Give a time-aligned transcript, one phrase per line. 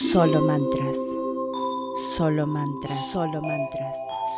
[0.00, 0.96] Solo mantras.
[2.16, 3.12] Solo mantras.
[3.12, 3.96] Solo mantras.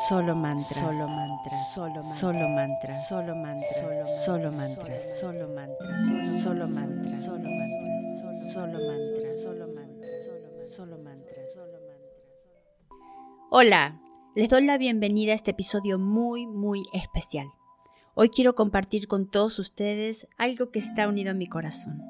[0.08, 0.80] Solo mantras.
[0.80, 1.72] Solo mantras.
[1.72, 3.08] Solo solo mantras.
[3.08, 4.24] Solo mantras.
[4.24, 5.20] Solo mantras.
[5.20, 6.42] Solo mantras.
[6.42, 7.22] Solo mantras.
[7.22, 8.42] Solo mantras.
[8.52, 9.40] Solo mantras.
[9.40, 10.74] Solo mantras.
[10.74, 11.46] Solo mantras.
[13.48, 14.00] Hola,
[14.34, 17.46] les doy la bienvenida a este episodio muy, muy especial.
[18.14, 22.02] Hoy quiero compartir con todos ustedes algo que está unido a mi corazón.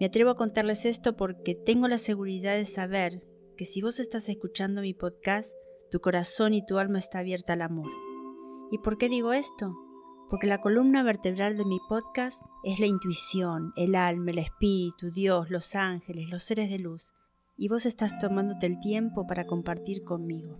[0.00, 3.26] Me atrevo a contarles esto porque tengo la seguridad de saber
[3.56, 5.56] que si vos estás escuchando mi podcast,
[5.90, 7.90] tu corazón y tu alma está abierta al amor.
[8.70, 9.74] ¿Y por qué digo esto?
[10.30, 15.50] Porque la columna vertebral de mi podcast es la intuición, el alma, el espíritu, Dios,
[15.50, 17.12] los ángeles, los seres de luz,
[17.56, 20.58] y vos estás tomándote el tiempo para compartir conmigo.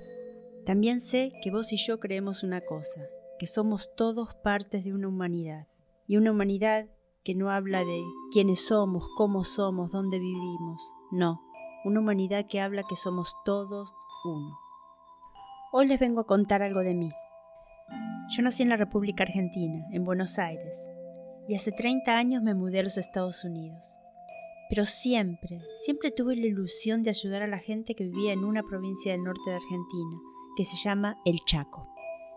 [0.66, 3.02] También sé que vos y yo creemos una cosa,
[3.38, 5.68] que somos todos partes de una humanidad,
[6.08, 6.88] y una humanidad
[7.28, 10.94] que no habla de quiénes somos, cómo somos, dónde vivimos.
[11.10, 11.42] No,
[11.84, 13.92] una humanidad que habla que somos todos
[14.24, 14.58] uno.
[15.70, 17.10] Hoy les vengo a contar algo de mí.
[18.30, 20.88] Yo nací en la República Argentina, en Buenos Aires,
[21.46, 23.98] y hace 30 años me mudé a los Estados Unidos.
[24.70, 28.62] Pero siempre, siempre tuve la ilusión de ayudar a la gente que vivía en una
[28.62, 30.16] provincia del norte de Argentina,
[30.56, 31.92] que se llama El Chaco.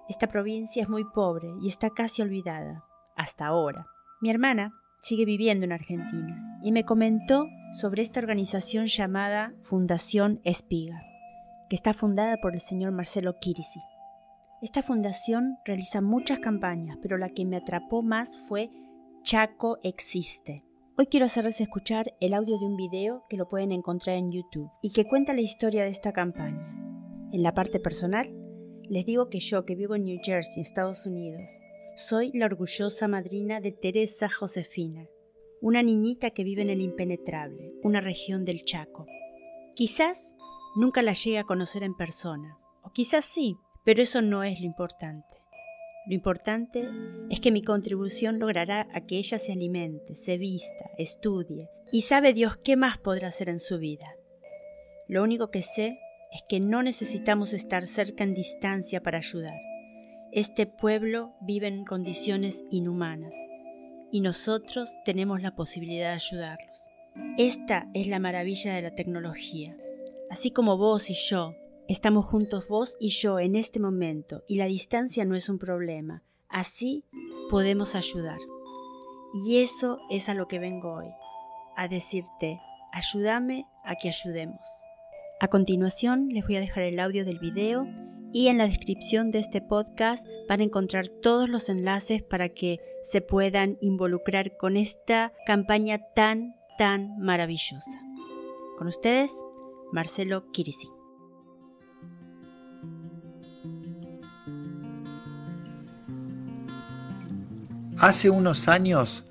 [0.09, 2.83] Esta provincia es muy pobre y está casi olvidada,
[3.15, 3.87] hasta ahora.
[4.19, 4.71] Mi hermana,
[5.01, 11.01] sigue viviendo en Argentina y me comentó sobre esta organización llamada Fundación Espiga,
[11.69, 13.81] que está fundada por el señor Marcelo Kirisi.
[14.61, 18.69] Esta fundación realiza muchas campañas, pero la que me atrapó más fue
[19.23, 20.63] Chaco Existe.
[20.97, 24.69] Hoy quiero hacerles escuchar el audio de un video que lo pueden encontrar en YouTube
[24.83, 26.67] y que cuenta la historia de esta campaña.
[27.31, 28.29] En la parte personal,
[28.87, 31.49] les digo que yo, que vivo en New Jersey, Estados Unidos,
[31.95, 35.07] soy la orgullosa madrina de Teresa Josefina,
[35.61, 39.07] una niñita que vive en el impenetrable, una región del Chaco.
[39.75, 40.35] Quizás
[40.75, 44.65] nunca la llegue a conocer en persona, o quizás sí, pero eso no es lo
[44.65, 45.37] importante.
[46.07, 46.89] Lo importante
[47.29, 52.57] es que mi contribución logrará que ella se alimente, se vista, estudie, y sabe Dios
[52.57, 54.15] qué más podrá hacer en su vida.
[55.07, 55.99] Lo único que sé
[56.31, 59.70] es que no necesitamos estar cerca en distancia para ayudar.
[60.33, 63.35] Este pueblo vive en condiciones inhumanas
[64.13, 66.87] y nosotros tenemos la posibilidad de ayudarlos.
[67.37, 69.75] Esta es la maravilla de la tecnología.
[70.29, 71.53] Así como vos y yo,
[71.89, 76.23] estamos juntos vos y yo en este momento y la distancia no es un problema.
[76.47, 77.03] Así
[77.49, 78.39] podemos ayudar.
[79.33, 81.09] Y eso es a lo que vengo hoy,
[81.75, 82.57] a decirte,
[82.93, 84.65] ayúdame a que ayudemos.
[85.41, 87.85] A continuación les voy a dejar el audio del video
[88.33, 92.79] y en la descripción de este podcast van a encontrar todos los enlaces para que
[93.03, 97.99] se puedan involucrar con esta campaña tan, tan maravillosa.
[98.77, 99.31] Con ustedes,
[99.91, 100.89] Marcelo Kirisi.
[107.97, 109.23] Hace unos años,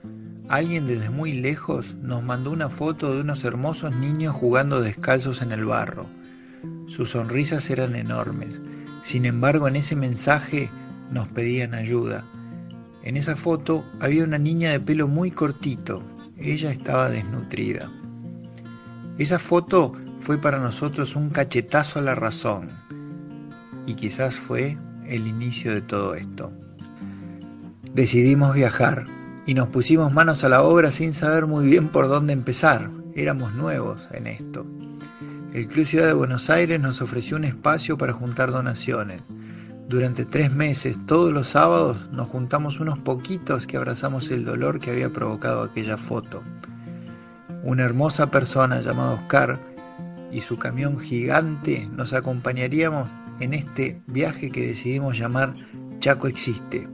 [0.49, 5.51] alguien desde muy lejos nos mandó una foto de unos hermosos niños jugando descalzos en
[5.51, 6.07] el barro.
[6.87, 8.61] Sus sonrisas eran enormes
[9.03, 10.71] sin embargo, en ese mensaje
[11.11, 12.25] nos pedían ayuda.
[13.03, 16.03] En esa foto había una niña de pelo muy cortito.
[16.39, 17.91] Ella estaba desnutrida.
[19.19, 22.69] Esa foto fue para nosotros un cachetazo a la razón
[23.87, 26.53] y quizás fue el inicio de todo esto.
[27.95, 29.07] Decidimos viajar
[29.47, 32.91] y nos pusimos manos a la obra sin saber muy bien por dónde empezar.
[33.15, 34.65] Éramos nuevos en esto.
[35.53, 39.21] El Club Ciudad de Buenos Aires nos ofreció un espacio para juntar donaciones.
[39.89, 44.93] Durante tres meses, todos los sábados, nos juntamos unos poquitos que abrazamos el dolor que
[44.93, 46.45] había provocado aquella foto.
[47.65, 49.59] Una hermosa persona llamada Oscar
[50.31, 53.09] y su camión gigante nos acompañaríamos
[53.41, 55.53] en este viaje que decidimos llamar
[55.99, 56.87] Chaco Existe.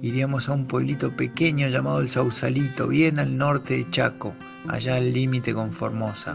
[0.00, 4.32] Iríamos a un pueblito pequeño llamado El Sausalito, bien al norte de Chaco,
[4.68, 6.34] allá al límite con Formosa.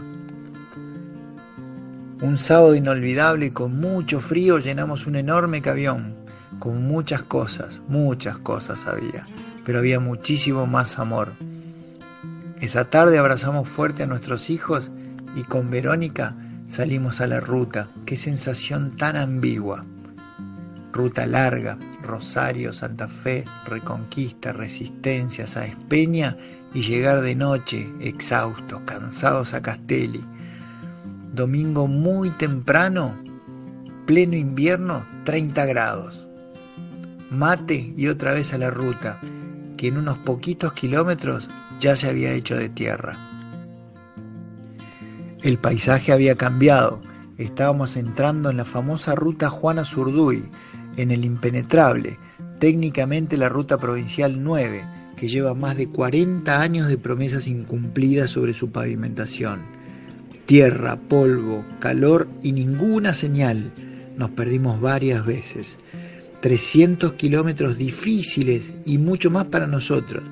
[2.22, 6.14] Un sábado inolvidable y con mucho frío llenamos un enorme camión,
[6.58, 9.26] con muchas cosas, muchas cosas había,
[9.64, 11.32] pero había muchísimo más amor.
[12.60, 14.90] Esa tarde abrazamos fuerte a nuestros hijos
[15.34, 16.36] y con Verónica
[16.68, 17.88] salimos a la ruta.
[18.04, 19.86] Qué sensación tan ambigua.
[20.92, 26.36] Ruta larga, Rosario, Santa Fe, Reconquista, Resistencia, Sáenz Peña
[26.74, 30.22] y llegar de noche, exhaustos, cansados a Castelli
[31.40, 33.14] domingo muy temprano,
[34.04, 36.26] pleno invierno, 30 grados.
[37.30, 39.18] Mate y otra vez a la ruta,
[39.78, 41.48] que en unos poquitos kilómetros
[41.80, 43.16] ya se había hecho de tierra.
[45.42, 47.00] El paisaje había cambiado.
[47.38, 50.44] Estábamos entrando en la famosa ruta Juana Zurduy,
[50.98, 52.18] en el impenetrable,
[52.58, 54.84] técnicamente la ruta provincial 9,
[55.16, 59.79] que lleva más de 40 años de promesas incumplidas sobre su pavimentación.
[60.50, 63.70] Tierra, polvo, calor y ninguna señal.
[64.16, 65.78] Nos perdimos varias veces.
[66.40, 70.24] 300 kilómetros difíciles y mucho más para nosotros.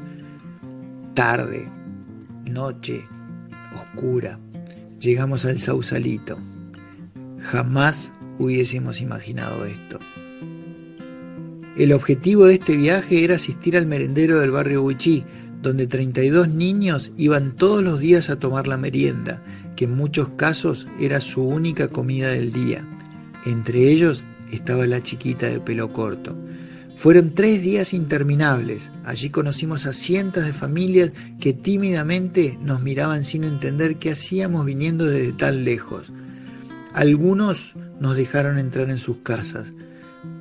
[1.14, 1.68] Tarde,
[2.46, 3.04] noche,
[3.76, 4.40] oscura.
[4.98, 6.36] Llegamos al Sausalito.
[7.40, 10.00] Jamás hubiésemos imaginado esto.
[11.76, 15.24] El objetivo de este viaje era asistir al merendero del barrio Huichí,
[15.62, 19.42] donde 32 niños iban todos los días a tomar la merienda,
[19.78, 22.84] que en muchos casos era su única comida del día.
[23.46, 26.36] Entre ellos estaba la chiquita de pelo corto.
[26.96, 28.90] Fueron tres días interminables.
[29.04, 35.06] Allí conocimos a cientos de familias que tímidamente nos miraban sin entender qué hacíamos viniendo
[35.06, 36.10] desde tan lejos.
[36.92, 39.70] Algunos nos dejaron entrar en sus casas,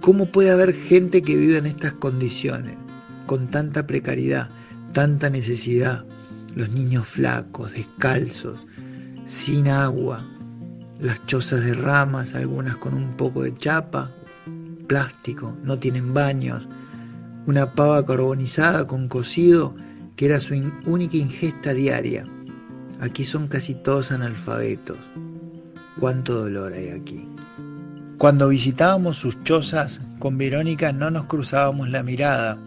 [0.01, 2.75] ¿Cómo puede haber gente que vive en estas condiciones,
[3.27, 4.49] con tanta precariedad,
[4.93, 6.05] tanta necesidad?
[6.55, 8.65] Los niños flacos, descalzos,
[9.27, 10.25] sin agua,
[10.99, 14.09] las chozas de ramas, algunas con un poco de chapa,
[14.87, 16.65] plástico, no tienen baños,
[17.45, 19.75] una pava carbonizada con cocido
[20.15, 22.25] que era su única ingesta diaria.
[22.99, 24.97] Aquí son casi todos analfabetos.
[25.99, 27.27] Cuánto dolor hay aquí.
[28.17, 32.57] Cuando visitábamos sus chozas, con Verónica no nos cruzábamos la mirada,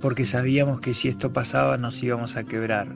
[0.00, 2.88] porque sabíamos que si esto pasaba nos íbamos a quebrar.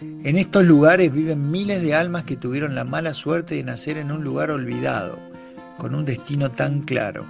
[0.00, 4.10] En estos lugares viven miles de almas que tuvieron la mala suerte de nacer en
[4.10, 5.18] un lugar olvidado,
[5.78, 7.24] con un destino tan claro.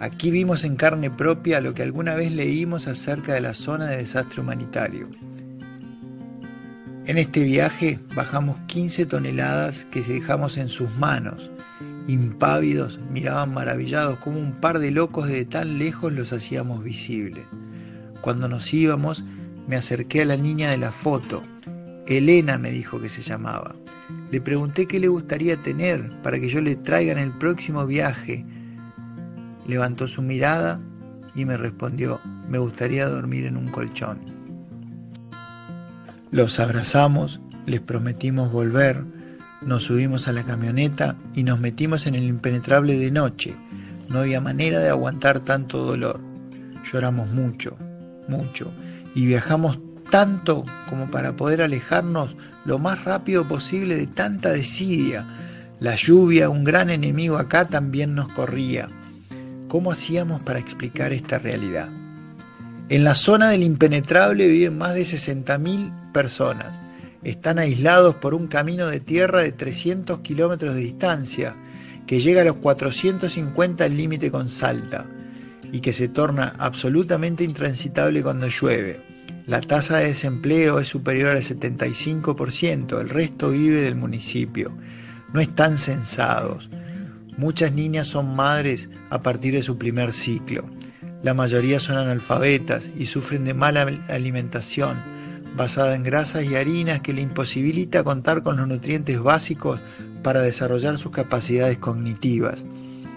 [0.00, 3.98] Aquí vimos en carne propia lo que alguna vez leímos acerca de la zona de
[3.98, 5.08] desastre humanitario.
[7.06, 11.50] En este viaje bajamos 15 toneladas que dejamos en sus manos
[12.08, 17.44] impávidos, miraban maravillados como un par de locos de tan lejos los hacíamos visibles.
[18.20, 19.24] Cuando nos íbamos,
[19.66, 21.42] me acerqué a la niña de la foto.
[22.06, 23.74] Elena me dijo que se llamaba.
[24.30, 28.44] Le pregunté qué le gustaría tener para que yo le traiga en el próximo viaje.
[29.66, 30.80] Levantó su mirada
[31.34, 34.18] y me respondió, me gustaría dormir en un colchón.
[36.30, 39.04] Los abrazamos, les prometimos volver,
[39.62, 43.54] nos subimos a la camioneta y nos metimos en el impenetrable de noche.
[44.08, 46.20] No había manera de aguantar tanto dolor.
[46.90, 47.76] Lloramos mucho,
[48.28, 48.72] mucho,
[49.14, 49.78] y viajamos
[50.10, 55.26] tanto como para poder alejarnos lo más rápido posible de tanta desidia.
[55.80, 58.88] La lluvia, un gran enemigo acá, también nos corría.
[59.68, 61.88] ¿Cómo hacíamos para explicar esta realidad?
[62.88, 66.86] En la zona del impenetrable viven más de 60.000 personas
[67.26, 71.56] están aislados por un camino de tierra de 300 kilómetros de distancia,
[72.06, 75.06] que llega a los 450 al límite con Salta,
[75.72, 79.15] y que se torna absolutamente intransitable cuando llueve.
[79.46, 84.72] La tasa de desempleo es superior al 75%, el resto vive del municipio.
[85.32, 86.68] No están censados.
[87.36, 90.64] Muchas niñas son madres a partir de su primer ciclo.
[91.22, 94.96] La mayoría son analfabetas y sufren de mala alimentación
[95.56, 99.80] basada en grasas y harinas que le imposibilita contar con los nutrientes básicos
[100.22, 102.66] para desarrollar sus capacidades cognitivas.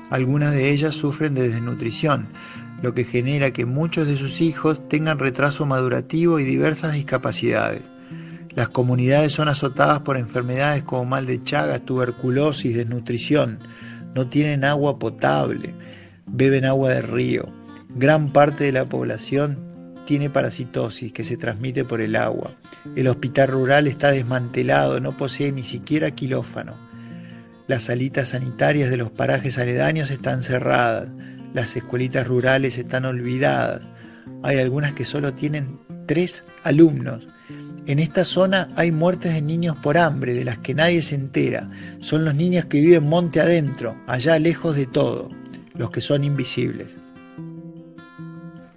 [0.09, 2.27] Algunas de ellas sufren de desnutrición,
[2.81, 7.81] lo que genera que muchos de sus hijos tengan retraso madurativo y diversas discapacidades.
[8.55, 13.59] Las comunidades son azotadas por enfermedades como mal de Chagas, tuberculosis, desnutrición.
[14.15, 15.73] No tienen agua potable,
[16.25, 17.45] beben agua de río.
[17.95, 19.69] Gran parte de la población
[20.05, 22.51] tiene parasitosis que se transmite por el agua.
[22.95, 26.73] El hospital rural está desmantelado, no posee ni siquiera quilófano.
[27.67, 31.09] Las salitas sanitarias de los parajes aledaños están cerradas.
[31.53, 33.81] Las escuelitas rurales están olvidadas.
[34.43, 37.27] Hay algunas que solo tienen tres alumnos.
[37.87, 41.69] En esta zona hay muertes de niños por hambre, de las que nadie se entera.
[42.01, 45.29] Son los niños que viven monte adentro, allá lejos de todo,
[45.73, 46.91] los que son invisibles.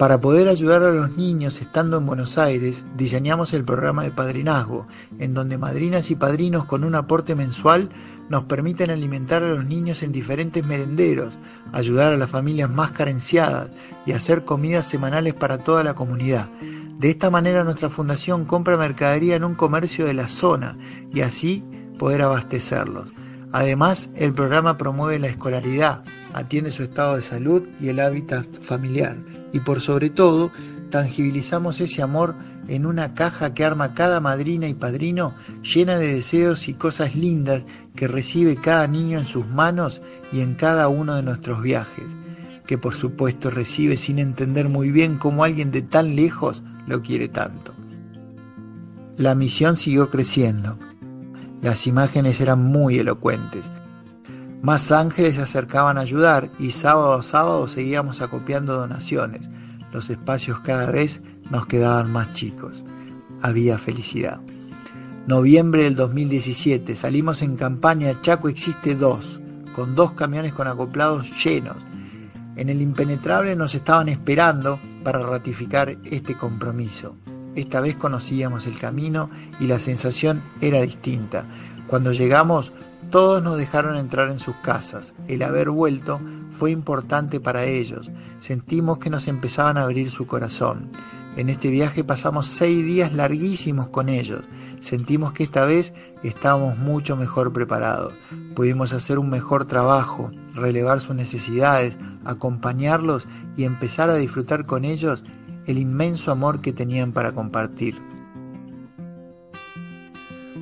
[0.02, 4.88] Para poder ayudar a los niños estando en Buenos Aires, diseñamos el programa de padrinazgo,
[5.21, 7.88] en donde madrinas y padrinos con un aporte mensual
[8.29, 11.35] nos permiten alimentar a los niños en diferentes merenderos,
[11.73, 13.69] ayudar a las familias más carenciadas
[14.07, 16.49] y hacer comidas semanales para toda la comunidad.
[16.99, 20.76] De esta manera nuestra fundación compra mercadería en un comercio de la zona
[21.12, 21.64] y así
[21.99, 23.09] poder abastecerlos.
[23.52, 26.02] Además, el programa promueve la escolaridad,
[26.33, 29.17] atiende su estado de salud y el hábitat familiar
[29.52, 30.50] y por sobre todo
[30.91, 32.35] tangibilizamos ese amor
[32.69, 37.64] en una caja que arma cada madrina y padrino llena de deseos y cosas lindas
[37.95, 40.00] que recibe cada niño en sus manos
[40.33, 42.07] y en cada uno de nuestros viajes,
[42.66, 47.28] que por supuesto recibe sin entender muy bien cómo alguien de tan lejos lo quiere
[47.28, 47.75] tanto.
[49.16, 50.78] La misión siguió creciendo.
[51.61, 53.71] Las imágenes eran muy elocuentes.
[54.62, 59.42] Más ángeles se acercaban a ayudar y sábado a sábado seguíamos acopiando donaciones.
[59.92, 61.21] Los espacios cada vez
[61.52, 62.82] nos quedaban más chicos.
[63.42, 64.40] Había felicidad.
[65.26, 69.40] Noviembre del 2017 salimos en campaña Chaco Existe 2,
[69.76, 71.76] con dos camiones con acoplados llenos.
[72.56, 77.16] En el impenetrable nos estaban esperando para ratificar este compromiso.
[77.54, 79.28] Esta vez conocíamos el camino
[79.61, 81.44] y la sensación era distinta.
[81.87, 82.73] Cuando llegamos,
[83.11, 85.12] todos nos dejaron entrar en sus casas.
[85.28, 86.18] El haber vuelto
[86.50, 88.11] fue importante para ellos.
[88.40, 90.90] Sentimos que nos empezaban a abrir su corazón.
[91.37, 94.43] En este viaje pasamos seis días larguísimos con ellos.
[94.81, 98.12] Sentimos que esta vez estábamos mucho mejor preparados.
[98.55, 105.25] Pudimos hacer un mejor trabajo, relevar sus necesidades, acompañarlos y empezar a disfrutar con ellos
[105.67, 107.97] el inmenso amor que tenían para compartir.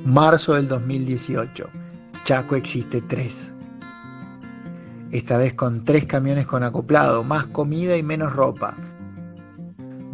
[0.05, 1.69] Marzo del 2018.
[2.23, 3.53] Chaco existe 3.
[5.11, 8.77] Esta vez con tres camiones con acoplado, más comida y menos ropa.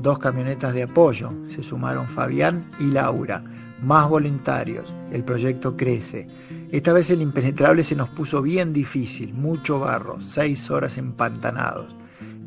[0.07, 3.43] Dos camionetas de apoyo, se sumaron Fabián y Laura,
[3.83, 6.25] más voluntarios, el proyecto crece.
[6.71, 11.93] Esta vez el impenetrable se nos puso bien difícil, mucho barro, seis horas empantanados,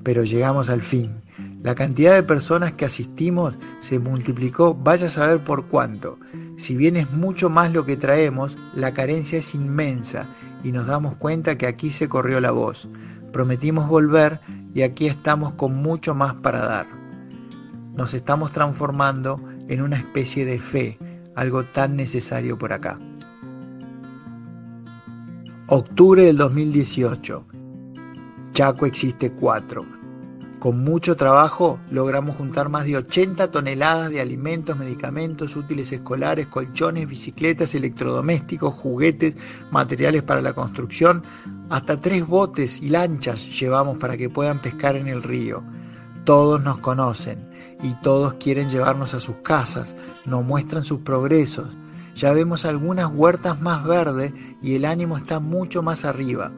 [0.03, 1.21] pero llegamos al fin.
[1.63, 6.19] La cantidad de personas que asistimos se multiplicó, vaya a saber por cuánto.
[6.57, 10.25] Si bien es mucho más lo que traemos, la carencia es inmensa
[10.65, 12.89] y nos damos cuenta que aquí se corrió la voz.
[13.35, 14.41] Prometimos volver
[14.73, 17.00] y aquí estamos con mucho más para dar.
[18.01, 19.39] Nos estamos transformando
[19.69, 20.99] en una especie de fe,
[21.37, 22.99] algo tan necesario por acá.
[25.67, 27.45] Octubre del 2018.
[28.55, 30.01] Chaco existe 4
[30.61, 37.09] con mucho trabajo logramos juntar más de 80 toneladas de alimentos, medicamentos, útiles escolares, colchones,
[37.09, 39.37] bicicletas, electrodomésticos, juguetes,
[39.71, 41.23] materiales para la construcción.
[41.71, 45.63] Hasta tres botes y lanchas llevamos para que puedan pescar en el río.
[46.25, 47.51] Todos nos conocen
[47.83, 49.97] y todos quieren llevarnos a sus casas,
[50.27, 51.69] nos muestran sus progresos.
[52.15, 56.53] Ya vemos algunas huertas más verdes y el ánimo está mucho más arriba.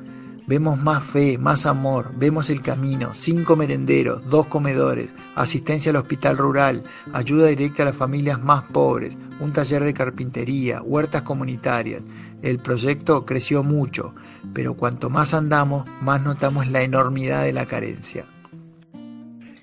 [0.48, 6.36] Vemos más fe, más amor, vemos el camino, cinco merenderos, dos comedores, asistencia al hospital
[6.36, 12.02] rural, ayuda directa a las familias más pobres, un taller de carpintería, huertas comunitarias.
[12.42, 14.14] El proyecto creció mucho,
[14.52, 18.26] pero cuanto más andamos, más notamos la enormidad de la carencia.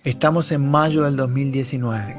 [0.03, 2.15] Estamos en mayo del 2019.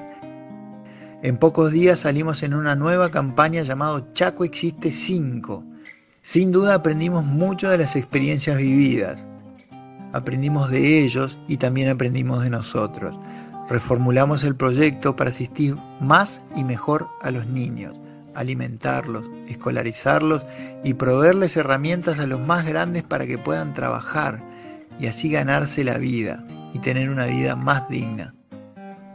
[1.23, 5.65] En pocos días salimos en una nueva campaña llamado Chaco Existe 5
[6.23, 9.19] sin duda aprendimos mucho de las experiencias vividas.
[10.13, 13.17] Aprendimos de ellos y también aprendimos de nosotros.
[13.71, 17.97] Reformulamos el proyecto para asistir más y mejor a los niños,
[18.35, 20.43] alimentarlos, escolarizarlos
[20.85, 24.50] y proveerles herramientas a los más grandes para que puedan trabajar
[25.01, 28.35] y así ganarse la vida y tener una vida más digna.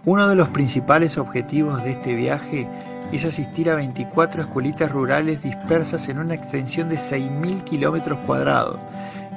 [0.06, 2.68] Uno de los principales objetivos de este viaje
[3.12, 8.80] es asistir a 24 escuelitas rurales dispersas en una extensión de 6.000 kilómetros cuadrados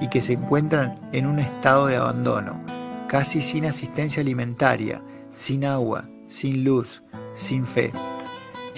[0.00, 2.60] y que se encuentran en un estado de abandono,
[3.08, 5.02] casi sin asistencia alimentaria,
[5.34, 7.02] sin agua, sin luz,
[7.36, 7.92] sin fe.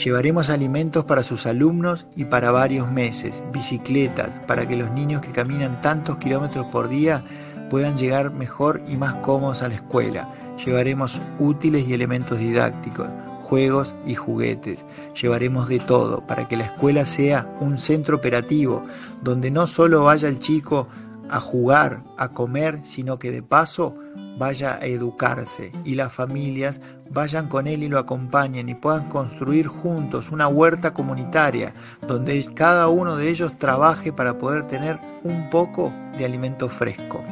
[0.03, 5.33] Llevaremos alimentos para sus alumnos y para varios meses, bicicletas para que los niños que
[5.33, 7.23] caminan tantos kilómetros por día
[7.71, 10.29] puedan llegar mejor y más cómodos a la escuela.
[10.65, 13.09] Llevaremos útiles y elementos didácticos,
[13.45, 14.85] juegos y juguetes.
[15.21, 18.83] Llevaremos de todo para que la escuela sea un centro operativo
[19.23, 20.89] donde no solo vaya el chico
[21.31, 23.95] a jugar, a comer, sino que de paso
[24.39, 29.67] vaya a educarse y las familias vayan con él y lo acompañen y puedan construir
[29.67, 31.73] juntos una huerta comunitaria
[32.07, 37.23] donde cada uno de ellos trabaje para poder tener un poco de alimento fresco.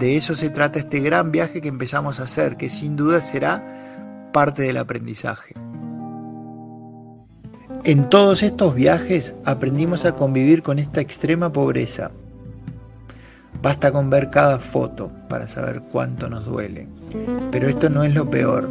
[0.00, 4.30] De eso se trata este gran viaje que empezamos a hacer, que sin duda será
[4.32, 5.54] parte del aprendizaje.
[7.84, 12.12] En todos estos viajes aprendimos a convivir con esta extrema pobreza.
[13.60, 16.88] Basta con ver cada foto para saber cuánto nos duele.
[17.50, 18.70] Pero esto no es lo peor,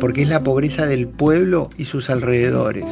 [0.00, 2.86] porque es la pobreza del pueblo y sus alrededores.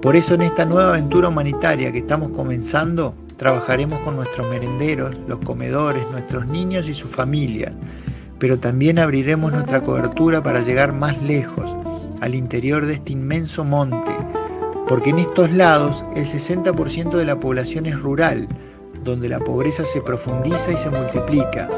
[0.00, 5.38] Por eso en esta nueva aventura humanitaria que estamos comenzando, trabajaremos con nuestros merenderos, los
[5.40, 7.72] comedores, nuestros niños y sus familias
[8.42, 11.76] pero también abriremos nuestra cobertura para llegar más lejos,
[12.20, 14.10] al interior de este inmenso monte,
[14.88, 18.48] porque en estos lados el 60% de la población es rural,
[19.04, 21.70] donde la pobreza se profundiza y se multiplica,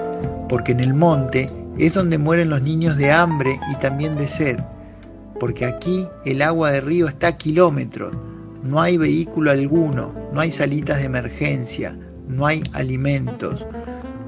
[0.49, 4.59] porque en el monte es donde mueren los niños de hambre y también de sed,
[5.39, 8.17] porque aquí el agua de río está a kilómetros,
[8.65, 13.65] no hay vehículo alguno, no hay salitas de emergencia, no hay alimentos,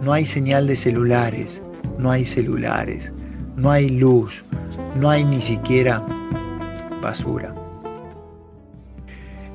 [0.04, 1.62] no hay señal de celulares,
[1.98, 3.10] no hay celulares,
[3.56, 4.44] no hay luz,
[5.00, 6.04] no hay ni siquiera
[7.00, 7.54] basura.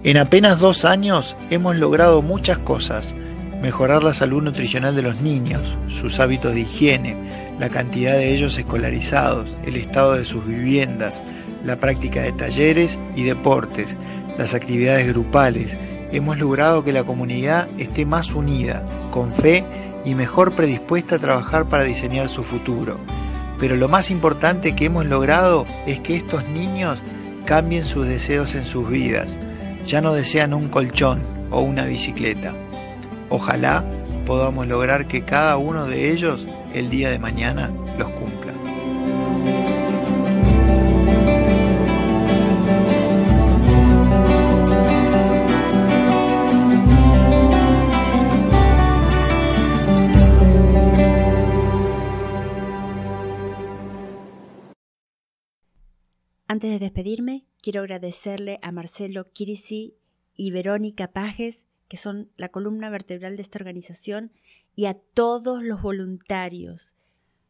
[0.04, 3.14] En apenas dos años hemos logrado muchas cosas.
[3.62, 7.16] Mejorar la salud nutricional de los niños, sus hábitos de higiene,
[7.60, 11.22] la cantidad de ellos escolarizados, el estado de sus viviendas,
[11.64, 13.96] la práctica de talleres y deportes,
[14.42, 15.78] las actividades grupales.
[16.12, 18.82] Hemos logrado que la comunidad esté más unida,
[19.12, 19.64] con fe
[20.04, 22.98] y mejor predispuesta a trabajar para diseñar su futuro.
[23.60, 26.98] Pero lo más importante que hemos logrado es que estos niños
[27.46, 29.28] cambien sus deseos en sus vidas.
[29.86, 31.22] Ya no desean un colchón
[31.52, 32.52] o una bicicleta.
[33.30, 33.86] Ojalá
[34.26, 37.70] podamos lograr que cada uno de ellos el día de mañana
[38.00, 38.51] los cumpla.
[56.62, 59.96] Antes de despedirme, quiero agradecerle a Marcelo Kirisi
[60.36, 64.32] y Verónica Pajes, que son la columna vertebral de esta organización,
[64.76, 66.94] y a todos los voluntarios,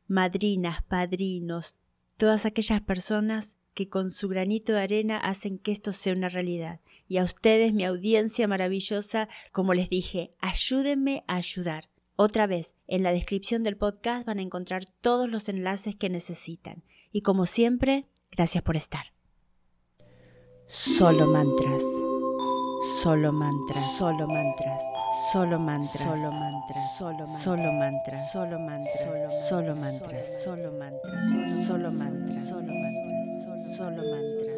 [0.08, 1.75] madrinas, padrinos,
[2.15, 6.80] todas aquellas personas que con su granito de arena hacen que esto sea una realidad.
[7.10, 11.89] Y a ustedes, mi audiencia maravillosa, como les dije, ayúdenme a ayudar.
[12.15, 16.86] Otra vez, en la descripción del podcast van a encontrar todos los enlaces que necesitan.
[17.12, 19.06] Y como siempre, Gracias por estar.
[20.68, 21.84] Solo mantras.
[23.02, 23.98] Solo mantras.
[23.98, 24.82] Solo mantras.
[25.34, 26.08] Solo mantras.
[26.08, 27.10] Solo mantras.
[27.12, 27.52] Solo mantras.
[27.52, 28.29] Solo mantras.
[28.40, 29.50] Solo mantras.
[29.50, 30.44] Solo mantras.
[30.44, 31.66] Solo mantras.
[31.68, 32.48] Solo mantras.
[32.48, 33.77] Solo mantras.
[33.77, 34.50] Solo mantras.